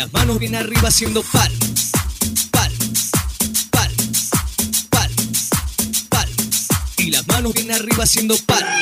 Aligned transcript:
las 0.00 0.12
manos 0.14 0.38
bien 0.38 0.54
arriba 0.56 0.88
haciendo 0.88 1.22
pal. 1.30 1.52
Pal. 2.50 2.72
Pal. 3.70 3.92
Pal. 4.88 5.10
Pal. 6.08 6.28
Y 6.96 7.10
las 7.10 7.26
manos 7.28 7.52
bien 7.52 7.70
arriba 7.70 8.04
haciendo 8.04 8.34
pal. 8.46 8.79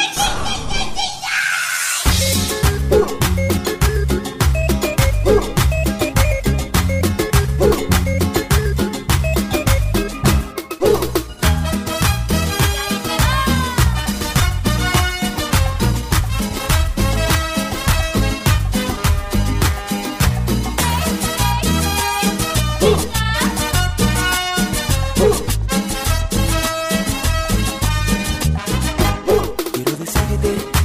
day. 30.42 30.77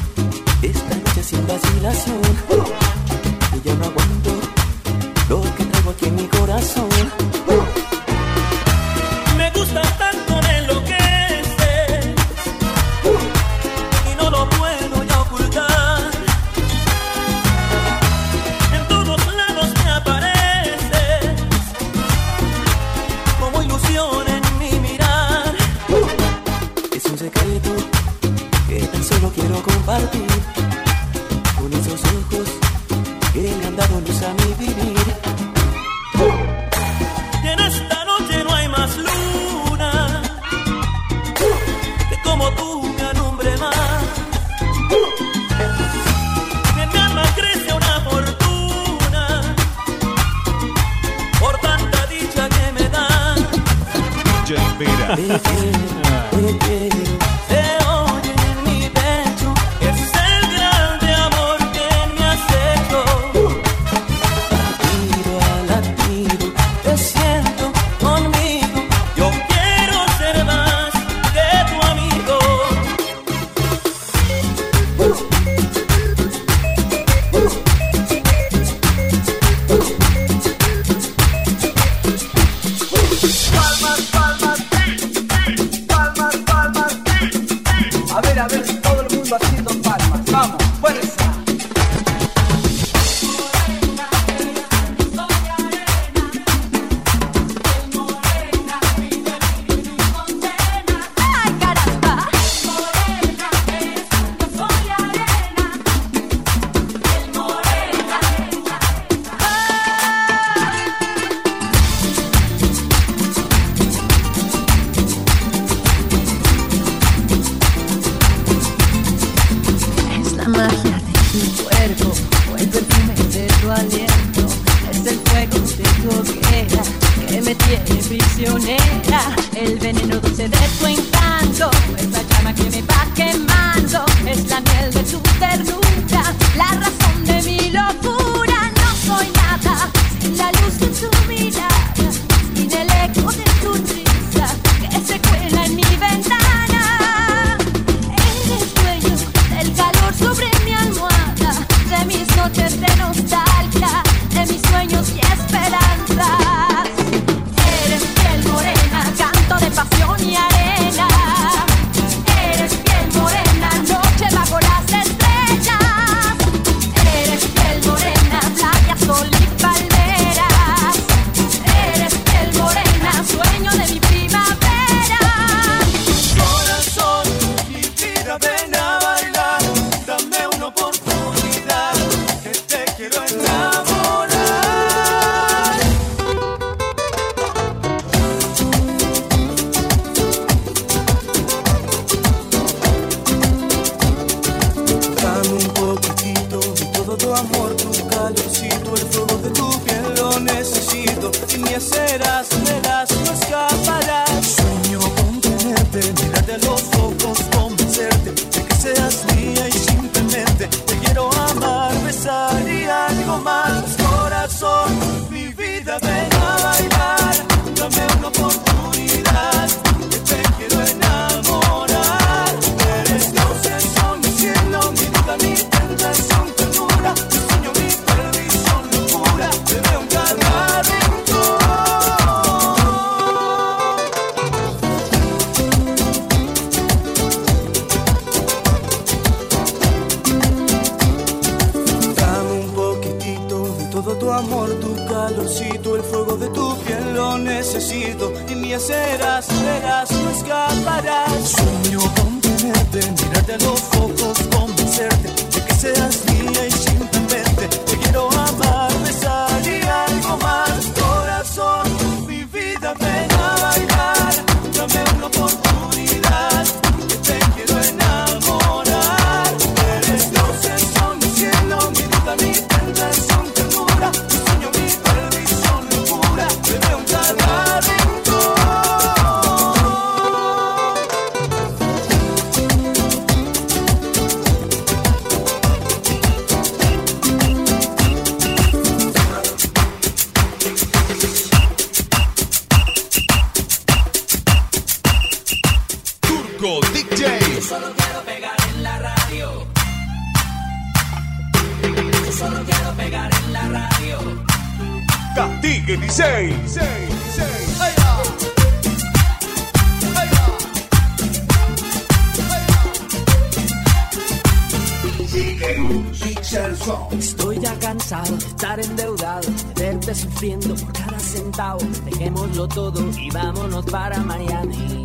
todo 322.68 323.10
y 323.18 323.30
vámonos 323.30 323.86
para 323.86 324.19
Miami. 324.19 325.04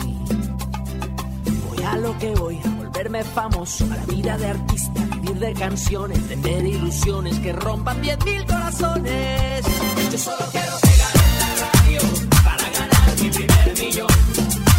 Voy 1.69 1.83
a 1.85 1.97
lo 1.97 2.19
que 2.19 2.35
voy, 2.35 2.61
a 2.65 2.69
volverme 2.71 3.25
famoso, 3.25 3.85
a 3.85 3.97
la 3.97 4.05
vida 4.07 4.37
de 4.39 4.47
artista, 4.47 5.01
vivir 5.15 5.39
de 5.39 5.55
canciones, 5.55 6.29
vender 6.29 6.67
ilusiones 6.67 7.39
que 7.41 7.53
rompan 7.53 8.01
diez 8.03 8.19
mil 8.25 8.45
corazones. 8.47 9.65
Yo 10.13 10.19
solo 10.19 10.45
quiero 10.53 10.73
pegar 10.81 11.15
en 11.15 11.39
la 11.39 11.51
radio 11.73 12.01
para 12.45 12.71
ganar 12.71 13.23
mi 13.23 13.31
primer 13.31 13.79
millón, 13.79 14.09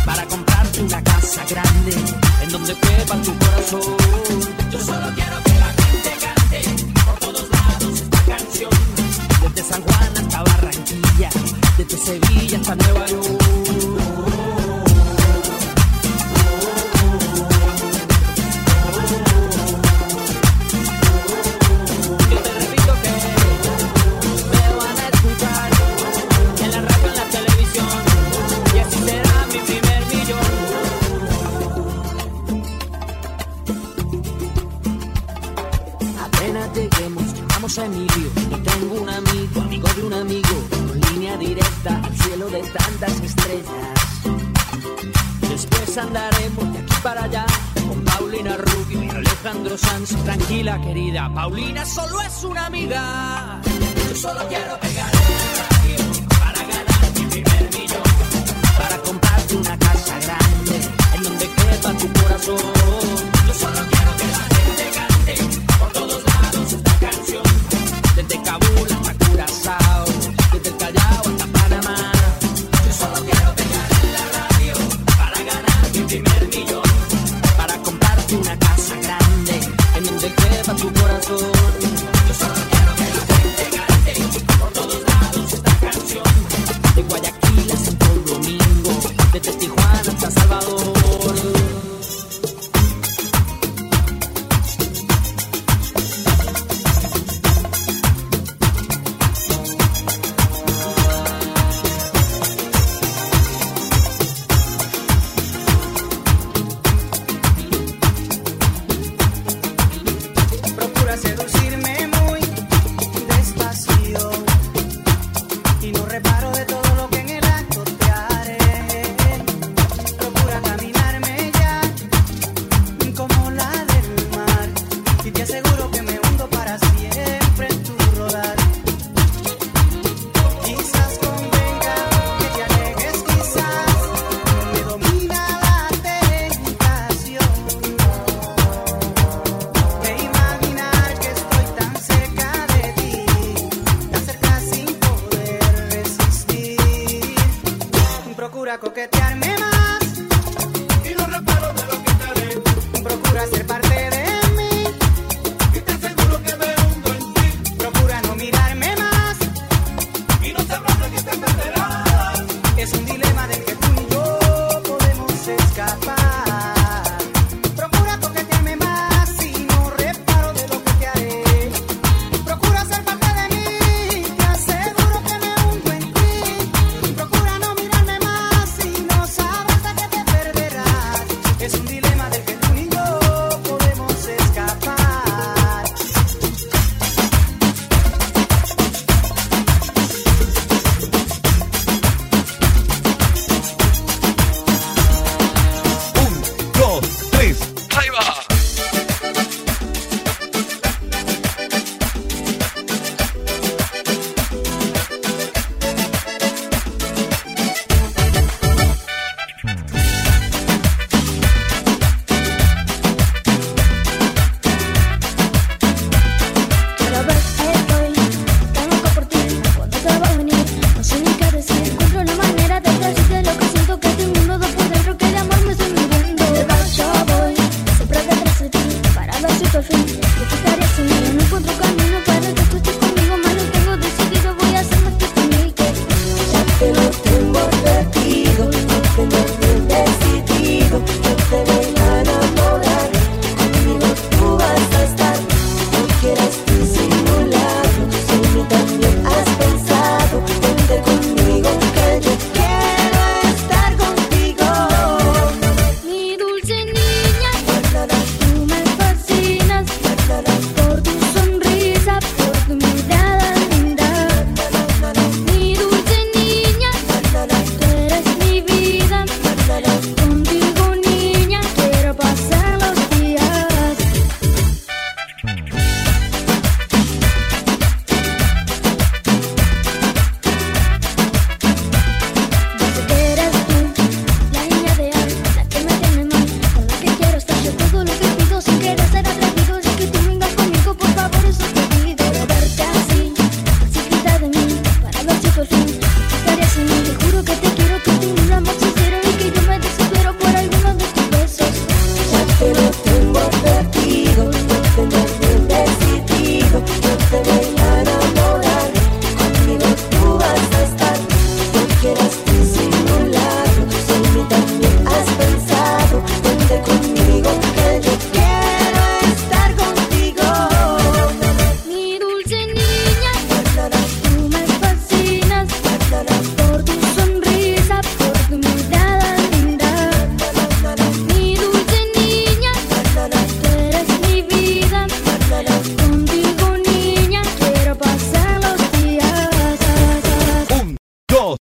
para 0.06 0.26
comprarte 0.26 0.82
una 0.82 1.04
casa 1.04 1.46
grande 1.50 1.94
en 2.44 2.52
donde 2.52 2.76
cueva 2.76 3.22
tu 3.24 3.34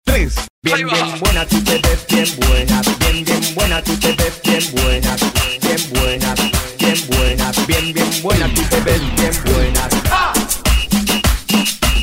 3. 0.10 0.34
Bien, 0.64 0.88
bien 0.88 1.20
buena, 1.20 1.46
tú 1.46 1.64
te 1.64 1.78
ves 1.78 2.00
bien 2.10 2.26
buena. 2.40 2.82
Bien, 3.00 3.24
bien 3.24 3.54
buena, 3.54 3.82
tú 3.84 3.96
te 3.98 4.12
ves 4.14 4.42
bien 4.44 4.64
buena. 4.74 5.16
Bien 5.62 5.90
buena, 5.94 6.34
bien 6.80 6.98
buena. 7.10 7.52
Bien, 7.68 7.94
bien 7.94 8.22
buena, 8.24 8.48
tú 8.56 8.62
te 8.72 8.80
ves 8.82 9.02
bien 9.16 9.32
buena. 9.46 9.88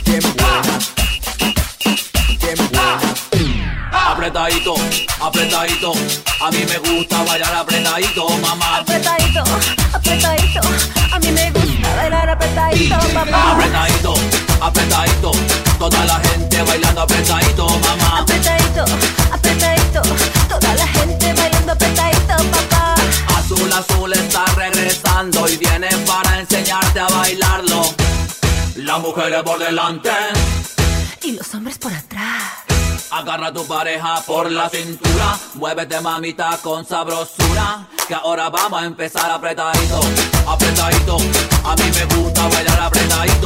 Bien 0.04 0.22
buena. 0.22 0.62
Bien 2.40 2.70
buena. 2.70 3.00
Apretadito, 4.12 4.74
apretadito. 5.20 5.92
A 6.40 6.50
mí 6.52 6.64
me 6.64 6.78
gusta 6.78 7.24
bailar 7.24 7.54
apretadito, 7.54 8.28
mamá. 8.38 8.78
Apretadito, 8.78 9.42
apretadito. 9.92 10.60
A 11.12 11.18
mí 11.18 11.32
me 11.32 11.50
gusta 11.50 11.96
bailar 11.96 12.30
apretadito, 12.30 12.98
papá. 13.12 13.52
Apretadito, 13.52 14.14
apretadito. 14.60 15.32
Toda 15.78 16.04
la 16.04 16.20
gente 16.20 16.62
bailando 16.62 17.02
apretadito 17.02 17.65
apretadito, 18.76 18.84
apretadito. 19.32 20.02
Toda 20.48 20.74
la 20.74 20.86
gente 20.86 21.32
bailando 21.32 21.72
apretadito, 21.72 22.36
papá. 22.50 22.94
Azul 23.36 23.72
Azul 23.72 24.12
está 24.12 24.44
regresando 24.56 25.48
y 25.48 25.56
viene 25.56 25.88
para 26.06 26.40
enseñarte 26.40 27.00
a 27.00 27.06
bailarlo. 27.08 27.82
Las 28.76 29.00
mujeres 29.00 29.42
por 29.42 29.58
delante 29.58 30.10
y 31.22 31.32
los 31.32 31.54
hombres 31.54 31.78
por 31.78 31.92
atrás. 31.92 32.64
Agarra 33.10 33.48
a 33.48 33.52
tu 33.52 33.66
pareja 33.66 34.20
por 34.26 34.50
la 34.50 34.68
cintura, 34.68 35.38
muévete 35.54 36.00
mamita 36.00 36.58
con 36.62 36.84
sabrosura, 36.84 37.86
que 38.06 38.14
ahora 38.14 38.50
vamos 38.50 38.82
a 38.82 38.84
empezar 38.84 39.30
apretadito, 39.30 40.00
apretadito. 40.46 41.16
A 41.64 41.74
mí 41.76 41.84
me 41.94 42.16
gusta 42.16 42.48
bailar 42.48 42.80
apretadito. 42.80 43.45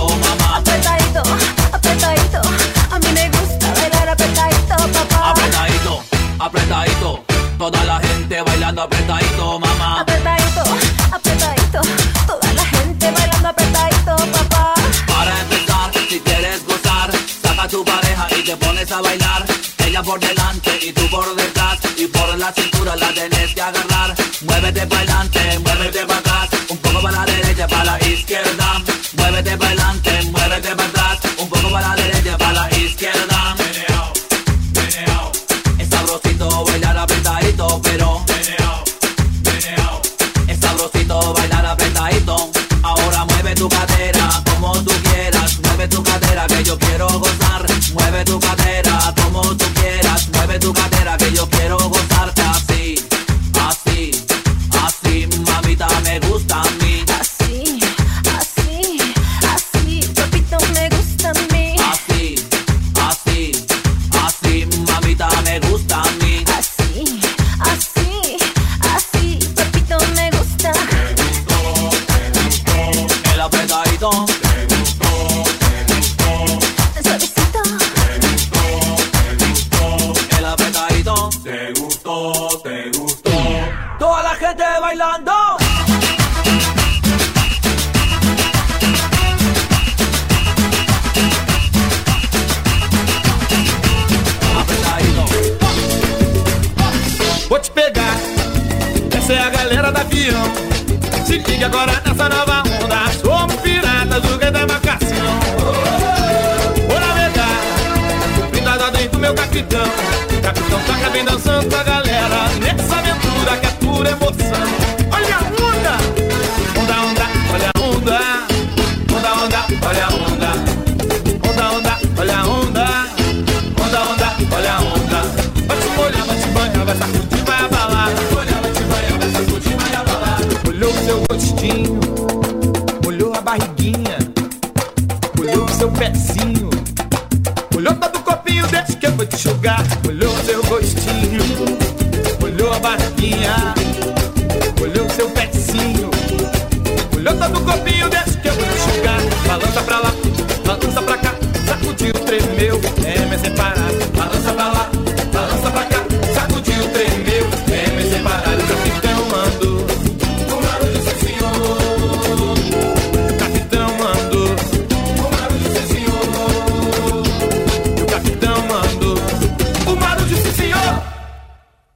por 20.02 20.18
delante 20.18 20.78
y 20.82 20.92
tú 20.92 21.02
por 21.10 21.34
detrás 21.34 21.78
y 21.96 22.06
por 22.06 22.38
la 22.38 22.52
cintura 22.52 22.96
la 22.96 23.12
tenés 23.12 23.54
que 23.54 23.60
agarrar. 23.60 24.09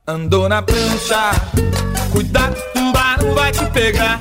Andou 0.07 0.51
na 0.51 0.61
prancha, 0.61 1.31
cuidado, 2.13 2.55
um 2.77 2.93
barão 2.93 3.35
vai 3.35 3.51
te 3.51 3.65
pegar. 3.71 4.21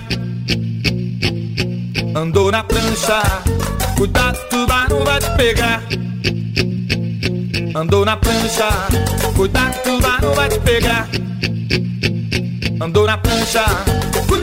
Andou 2.15 2.49
na 2.49 2.63
prancha, 2.63 3.21
cuidado, 3.97 4.39
um 4.53 4.65
barão 4.65 5.03
vai 5.03 5.19
te 5.19 5.29
pegar. 5.35 5.83
Andou 7.75 8.05
na 8.05 8.15
prancha, 8.15 8.69
cuidado, 9.35 9.89
um 9.89 9.99
barão 9.99 10.33
vai 10.33 10.47
te 10.47 10.59
pegar. 10.61 11.09
Andou 12.79 13.05
na 13.05 13.17
prancha, 13.17 13.65
cuidado. 14.25 14.42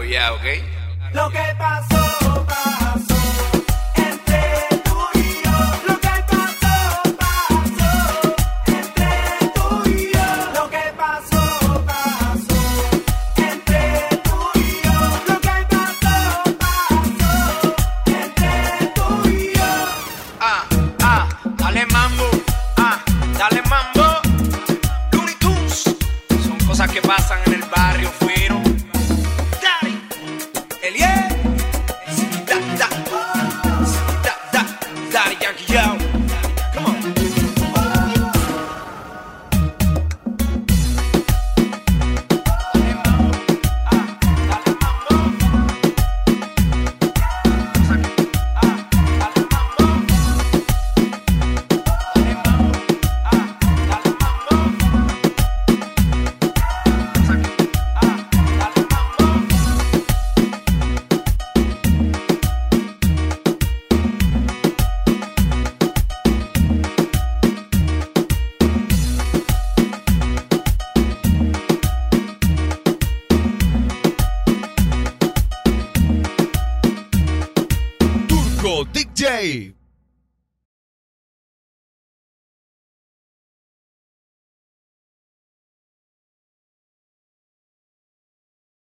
Ya, 0.00 0.32
¿ok? 0.32 0.44
Lo 1.12 1.28
que 1.30 1.42
pasó, 1.58 1.91